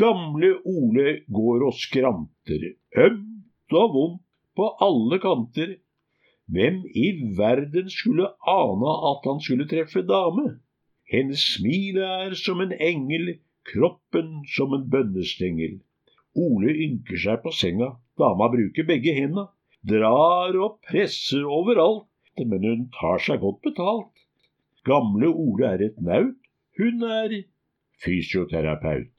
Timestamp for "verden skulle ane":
7.36-8.94